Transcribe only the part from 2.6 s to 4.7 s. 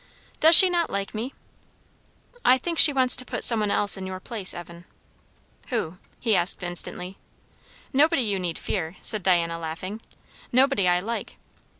she wants to put some one else in your place,